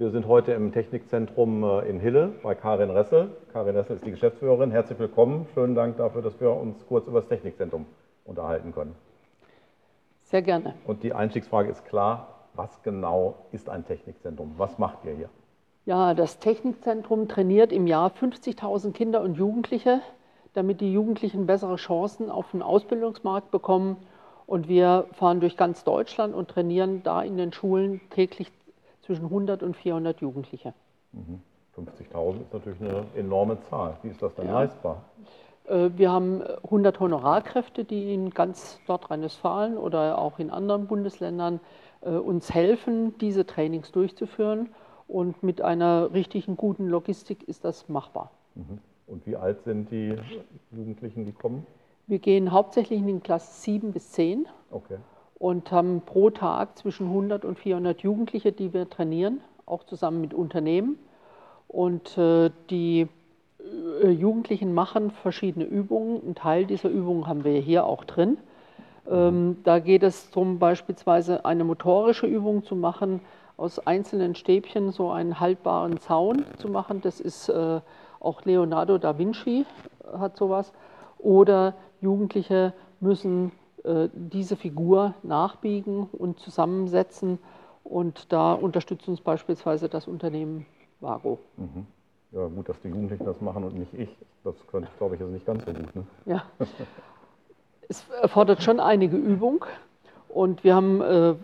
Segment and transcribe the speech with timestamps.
[0.00, 3.32] wir sind heute im Technikzentrum äh, in Hille bei Karin Resse.
[3.52, 4.70] Karin Resse ist die Geschäftsführerin.
[4.70, 5.46] Herzlich willkommen.
[5.52, 7.84] Schönen Dank dafür, dass wir uns kurz über das Technikzentrum
[8.24, 8.94] unterhalten können.
[10.22, 10.72] Sehr gerne.
[10.86, 14.54] Und die Einstiegsfrage ist klar, was genau ist ein Technikzentrum?
[14.56, 15.28] Was macht ihr hier?
[15.84, 20.00] Ja, das Technikzentrum trainiert im Jahr 50.000 Kinder und Jugendliche,
[20.54, 23.98] damit die Jugendlichen bessere Chancen auf den Ausbildungsmarkt bekommen.
[24.46, 28.50] Und wir fahren durch ganz Deutschland und trainieren da in den Schulen täglich
[29.10, 30.72] zwischen 100 und 400 Jugendliche.
[31.76, 33.96] 50.000 ist natürlich eine enorme Zahl.
[34.04, 34.52] Wie ist das denn ja.
[34.52, 35.02] leistbar?
[35.64, 41.58] Äh, wir haben 100 Honorarkräfte, die in ganz Nordrhein-Westfalen oder auch in anderen Bundesländern
[42.02, 44.68] äh, uns helfen, diese Trainings durchzuführen.
[45.08, 48.30] Und mit einer richtigen guten Logistik ist das machbar.
[48.54, 48.78] Mhm.
[49.08, 50.16] Und wie alt sind die
[50.70, 51.66] Jugendlichen, die kommen?
[52.06, 54.98] Wir gehen hauptsächlich in den Klassen 7 bis 10 okay.
[55.40, 60.34] Und haben pro Tag zwischen 100 und 400 Jugendliche, die wir trainieren, auch zusammen mit
[60.34, 60.98] Unternehmen.
[61.66, 63.08] Und äh, die
[64.02, 66.20] äh, Jugendlichen machen verschiedene Übungen.
[66.28, 68.36] Ein Teil dieser Übungen haben wir hier auch drin.
[69.10, 73.22] Ähm, da geht es darum, beispielsweise eine motorische Übung zu machen,
[73.56, 77.00] aus einzelnen Stäbchen so einen haltbaren Zaun zu machen.
[77.00, 77.80] Das ist äh,
[78.20, 79.64] auch Leonardo da Vinci
[80.18, 80.74] hat sowas.
[81.18, 83.52] Oder Jugendliche müssen
[84.12, 87.38] diese Figur nachbiegen und zusammensetzen.
[87.84, 90.66] Und da unterstützt uns beispielsweise das Unternehmen
[91.00, 91.38] Vago.
[91.56, 91.86] Mhm.
[92.32, 94.08] Ja, gut, dass die Jugendlichen das machen und nicht ich.
[94.44, 95.96] Das könnte ich, glaube ich, also nicht ganz so gut.
[95.96, 96.04] Ne?
[96.26, 96.44] Ja.
[97.88, 99.64] es erfordert schon einige Übung.
[100.28, 101.34] Und wir haben äh,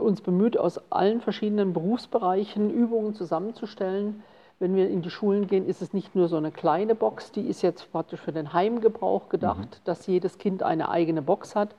[0.00, 4.22] uns bemüht, aus allen verschiedenen Berufsbereichen Übungen zusammenzustellen.
[4.60, 7.48] Wenn wir in die Schulen gehen, ist es nicht nur so eine kleine Box, die
[7.48, 9.84] ist jetzt praktisch für den Heimgebrauch gedacht, mhm.
[9.84, 11.74] dass jedes Kind eine eigene Box hat.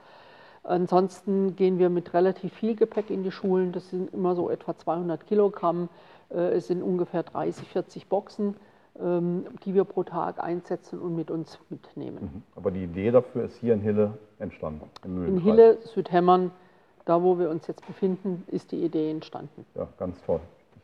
[0.64, 3.72] Ansonsten gehen wir mit relativ viel Gepäck in die Schulen.
[3.72, 5.90] Das sind immer so etwa 200 Kilogramm.
[6.32, 8.56] Äh, es sind ungefähr 30, 40 Boxen,
[9.00, 12.32] ähm, die wir pro Tag einsetzen und mit uns mitnehmen.
[12.34, 12.44] Mhm.
[12.56, 14.90] Aber die Idee dafür ist hier in Hille entstanden.
[15.04, 16.50] in Hille, Südhemmern,
[17.06, 19.68] da wo wir uns jetzt befinden, ist die Idee entstanden.
[19.76, 20.40] Ja, ganz toll.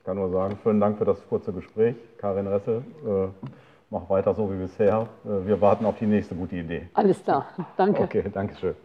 [0.07, 1.97] Ich kann nur sagen, vielen Dank für das kurze Gespräch.
[2.17, 3.27] Karin Resse, äh,
[3.89, 5.09] mach weiter so wie bisher.
[5.25, 6.87] Äh, wir warten auf die nächste gute Idee.
[6.93, 8.03] Alles klar, danke.
[8.03, 8.75] Okay, danke schön.